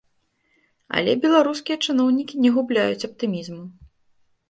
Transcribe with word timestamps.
Але 1.01 1.11
беларускія 1.27 1.77
чыноўнікі 1.85 2.35
не 2.47 2.55
губляюць 2.59 3.07
аптымізму. 3.13 3.63